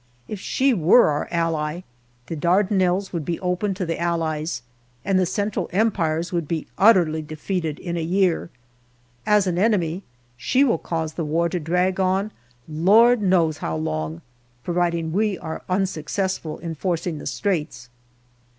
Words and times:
If 0.27 0.39
she 0.39 0.73
were 0.73 1.09
our 1.09 1.27
ally 1.29 1.81
the 2.25 2.35
Dardanelles 2.35 3.13
would 3.13 3.23
be 3.23 3.39
open 3.39 3.75
to 3.75 3.85
the 3.85 3.99
Allies, 3.99 4.63
and 5.05 5.19
the 5.19 5.27
Central 5.27 5.69
Empires 5.71 6.33
would 6.33 6.47
be 6.47 6.65
utterly 6.75 7.21
defeated 7.21 7.77
in 7.77 7.95
a 7.97 7.99
year. 8.01 8.49
As 9.27 9.45
an 9.45 9.59
enemy 9.59 10.01
she 10.37 10.63
will 10.63 10.79
cause 10.79 11.13
the 11.13 11.23
war 11.23 11.49
to 11.49 11.59
drag 11.59 11.99
on 11.99 12.31
Lord 12.67 13.21
knows 13.21 13.59
how 13.59 13.75
long, 13.75 14.23
providing 14.63 15.11
we 15.13 15.37
are 15.37 15.61
unsuccessful 15.69 16.53
1 16.55 16.63
in 16.63 16.73
forcing 16.73 17.19
the 17.19 17.27
Straits. 17.27 17.87